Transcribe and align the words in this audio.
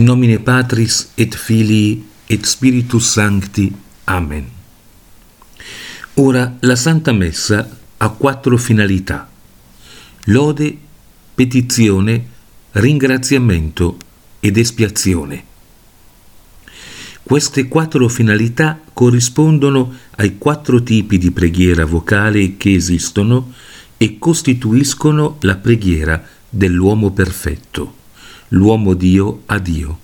In 0.00 0.06
nomine 0.06 0.38
Patris 0.38 1.10
et 1.14 1.34
Filii 1.36 2.02
et 2.26 2.46
Spiritus 2.46 3.04
Sancti. 3.04 3.70
Amen. 4.04 4.46
Ora 6.14 6.56
la 6.60 6.74
Santa 6.74 7.12
Messa 7.12 7.78
ha 7.98 8.08
quattro 8.08 8.56
finalità. 8.56 9.28
Lode, 10.24 10.74
petizione, 11.34 12.24
ringraziamento 12.70 13.98
ed 14.40 14.56
espiazione. 14.56 15.44
Queste 17.22 17.68
quattro 17.68 18.08
finalità 18.08 18.80
corrispondono 18.94 19.92
ai 20.16 20.38
quattro 20.38 20.82
tipi 20.82 21.18
di 21.18 21.30
preghiera 21.30 21.84
vocale 21.84 22.56
che 22.56 22.72
esistono 22.72 23.52
e 23.98 24.16
costituiscono 24.18 25.36
la 25.40 25.56
preghiera 25.56 26.26
dell'uomo 26.48 27.10
perfetto 27.10 27.98
l'uomo 28.50 28.94
Dio 28.94 29.42
a 29.46 29.58
Dio. 29.58 29.98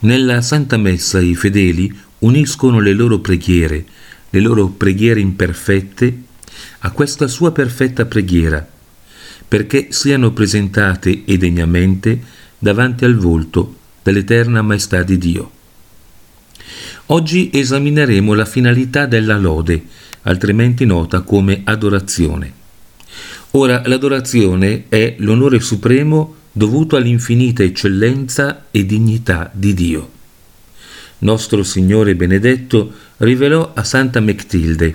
Nella 0.00 0.42
Santa 0.42 0.76
Messa 0.76 1.20
i 1.20 1.34
fedeli 1.34 1.92
uniscono 2.20 2.80
le 2.80 2.92
loro 2.92 3.18
preghiere, 3.18 3.84
le 4.30 4.40
loro 4.40 4.68
preghiere 4.68 5.20
imperfette, 5.20 6.22
a 6.80 6.90
questa 6.90 7.28
sua 7.28 7.52
perfetta 7.52 8.04
preghiera, 8.06 8.66
perché 9.46 9.88
siano 9.90 10.32
presentate 10.32 11.22
e 11.24 11.36
degnamente 11.36 12.20
davanti 12.58 13.04
al 13.04 13.16
volto 13.16 13.76
dell'eterna 14.02 14.62
maestà 14.62 15.02
di 15.02 15.18
Dio. 15.18 15.50
Oggi 17.06 17.50
esamineremo 17.52 18.34
la 18.34 18.44
finalità 18.44 19.06
della 19.06 19.36
lode, 19.36 19.84
altrimenti 20.22 20.84
nota 20.84 21.20
come 21.20 21.60
adorazione. 21.64 22.60
Ora, 23.52 23.82
l'adorazione 23.84 24.84
è 24.88 25.16
l'onore 25.18 25.60
supremo 25.60 26.36
dovuto 26.52 26.96
all'infinita 26.96 27.62
eccellenza 27.62 28.66
e 28.70 28.84
dignità 28.84 29.50
di 29.52 29.72
Dio. 29.72 30.10
Nostro 31.18 31.62
Signore 31.62 32.14
benedetto 32.14 32.92
rivelò 33.18 33.72
a 33.74 33.82
Santa 33.84 34.20
Mectilde, 34.20 34.94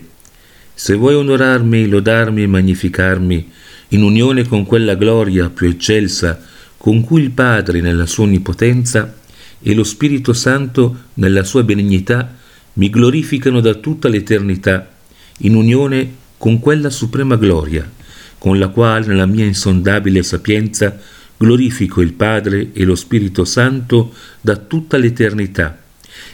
se 0.73 0.93
vuoi 0.93 1.15
onorarmi, 1.15 1.87
lodarmi 1.87 2.43
e 2.43 2.47
magnificarmi, 2.47 3.51
in 3.89 4.03
unione 4.03 4.45
con 4.45 4.65
quella 4.65 4.95
gloria 4.95 5.49
più 5.49 5.67
eccelsa 5.67 6.39
con 6.77 7.03
cui 7.03 7.23
il 7.23 7.31
Padre 7.31 7.81
nella 7.81 8.05
sua 8.05 8.25
onnipotenza 8.25 9.15
e 9.59 9.73
lo 9.73 9.83
Spirito 9.83 10.33
Santo 10.33 11.05
nella 11.15 11.43
sua 11.43 11.63
benignità 11.63 12.35
mi 12.73 12.89
glorificano 12.89 13.59
da 13.59 13.73
tutta 13.73 14.07
l'eternità, 14.07 14.91
in 15.39 15.55
unione 15.55 16.13
con 16.37 16.59
quella 16.59 16.91
suprema 16.91 17.35
gloria, 17.35 17.89
con 18.37 18.59
la 18.59 18.67
quale 18.67 19.07
nella 19.07 19.25
mia 19.25 19.45
insondabile 19.45 20.21
sapienza 20.21 20.99
glorifico 21.37 22.01
il 22.01 22.13
Padre 22.13 22.71
e 22.73 22.83
lo 22.83 22.95
Spirito 22.95 23.45
Santo 23.45 24.13
da 24.41 24.57
tutta 24.57 24.97
l'eternità, 24.97 25.77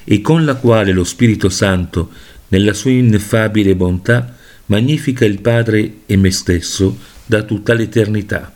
e 0.04 0.22
con 0.22 0.46
la 0.46 0.56
quale 0.56 0.92
lo 0.92 1.04
Spirito 1.04 1.50
Santo, 1.50 2.10
nella 2.48 2.74
sua 2.74 2.92
ineffabile 2.92 3.76
bontà, 3.76 4.36
magnifica 4.68 5.26
il 5.26 5.42
Padre 5.42 5.98
e 6.06 6.16
me 6.16 6.32
stesso 6.32 6.98
da 7.26 7.44
tutta 7.44 7.74
l'eternità. 7.74 8.52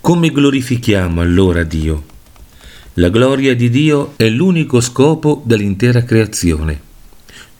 Come 0.00 0.30
glorifichiamo 0.30 1.20
allora 1.20 1.62
Dio? 1.64 2.04
La 2.94 3.08
gloria 3.08 3.54
di 3.54 3.68
Dio 3.70 4.14
è 4.16 4.28
l'unico 4.28 4.80
scopo 4.80 5.42
dell'intera 5.44 6.02
creazione. 6.04 6.88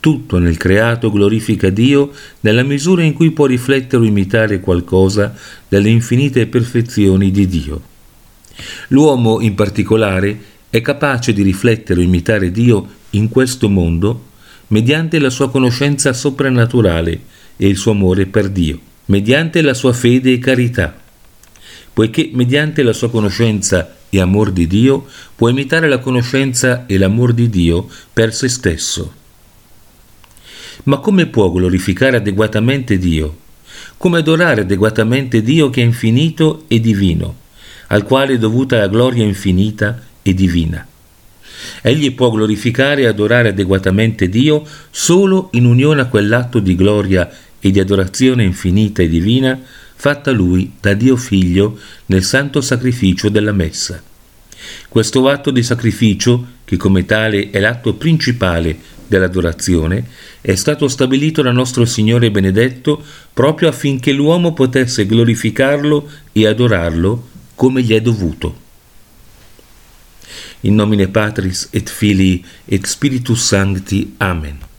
Tutto 0.00 0.38
nel 0.38 0.56
creato 0.56 1.11
glorifica 1.11 1.69
Dio 1.69 2.11
nella 2.41 2.62
misura 2.62 3.03
in 3.03 3.12
cui 3.12 3.33
può 3.33 3.44
riflettere 3.44 4.03
o 4.03 4.06
imitare 4.06 4.59
qualcosa 4.59 5.37
delle 5.69 5.91
infinite 5.91 6.47
perfezioni 6.47 7.31
di 7.31 7.47
Dio. 7.47 7.83
L'uomo 8.89 9.41
in 9.41 9.55
particolare 9.55 10.39
è 10.71 10.81
capace 10.81 11.34
di 11.34 11.43
riflettere 11.43 12.00
o 12.00 12.03
imitare 12.03 12.50
Dio 12.50 12.89
in 13.10 13.28
questo 13.28 13.69
mondo 13.69 14.28
mediante 14.69 15.19
la 15.19 15.28
sua 15.28 15.50
conoscenza 15.50 16.15
soprannaturale 16.15 17.21
e 17.59 17.69
il 17.69 17.77
suo 17.77 17.93
amore 17.93 18.25
per 18.25 18.49
Dio, 18.49 18.78
mediante 19.06 19.60
la 19.60 19.75
sua 19.75 19.93
fede 19.93 20.33
e 20.33 20.39
carità, 20.39 20.99
poiché 21.93 22.31
mediante 22.33 22.83
la 22.83 22.94
sua 22.94 23.10
conoscenza 23.10 23.97
e 24.09 24.19
amor 24.19 24.50
di 24.50 24.66
Dio 24.66 25.06
può 25.37 25.50
imitare 25.50 25.89
la 25.89 25.99
conoscenza 25.99 26.87
e 26.87 26.97
l'amor 26.97 27.34
di 27.34 27.50
Dio 27.50 27.87
per 28.12 28.33
se 28.33 28.49
stesso. 28.49 29.19
Ma 30.85 30.99
come 30.99 31.27
può 31.27 31.51
glorificare 31.51 32.17
adeguatamente 32.17 32.97
Dio? 32.97 33.37
Come 33.99 34.19
adorare 34.19 34.63
adeguatamente 34.63 35.43
Dio 35.43 35.69
che 35.69 35.83
è 35.83 35.85
infinito 35.85 36.65
e 36.69 36.81
divino, 36.81 37.37
al 37.89 38.05
quale 38.05 38.35
è 38.35 38.39
dovuta 38.39 38.79
la 38.79 38.89
gloria 38.89 39.25
infinita 39.25 40.01
e 40.23 40.33
divina? 40.33 40.87
Egli 41.83 42.15
può 42.15 42.31
glorificare 42.31 43.03
e 43.03 43.07
adorare 43.07 43.51
adeguatamente 43.51 44.31
Dio 44.31 44.67
solo 44.91 45.49
in 45.53 45.67
unione 45.67 46.01
a 46.01 46.07
quell'atto 46.07 46.59
di 46.61 46.75
gloria 46.75 47.31
e 47.61 47.71
di 47.71 47.79
adorazione 47.79 48.45
infinita 48.45 49.03
e 49.03 49.09
divina 49.09 49.61
fatta 49.95 50.31
lui 50.31 50.73
da 50.81 50.95
Dio 50.95 51.17
Figlio 51.17 51.79
nel 52.07 52.25
santo 52.25 52.63
sacrificio 52.63 53.29
della 53.29 53.53
Messa. 53.53 54.03
Questo 54.89 55.29
atto 55.29 55.51
di 55.51 55.63
sacrificio, 55.63 56.47
che 56.65 56.79
come 56.79 57.05
tale 57.05 57.51
è 57.51 57.61
l'atto 57.61 57.95
principale 57.95 58.79
dell'adorazione 59.10 60.06
è 60.41 60.54
stato 60.54 60.87
stabilito 60.87 61.43
da 61.43 61.50
nostro 61.50 61.84
Signore 61.84 62.31
benedetto 62.31 63.03
proprio 63.34 63.69
affinché 63.69 64.12
l'uomo 64.12 64.53
potesse 64.53 65.04
glorificarlo 65.04 66.09
e 66.31 66.47
adorarlo 66.47 67.28
come 67.56 67.82
gli 67.82 67.93
è 67.93 68.00
dovuto. 68.00 68.69
In 70.60 70.76
nomine 70.76 71.09
Patris 71.09 71.69
et 71.72 71.91
Filii 71.91 72.44
et 72.66 72.87
Spiritus 72.87 73.44
Sancti. 73.44 74.15
Amen. 74.19 74.70